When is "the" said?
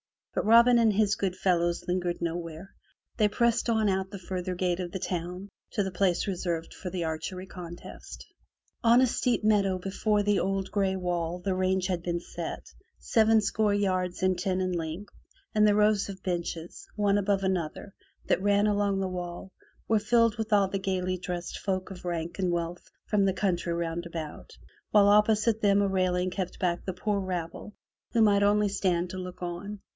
4.09-4.17, 4.93-4.97, 5.83-5.91, 6.89-7.03, 10.23-10.39, 11.39-11.53, 15.67-15.75, 19.01-19.09, 20.69-20.79, 23.25-23.33, 26.85-26.93, 27.69-28.13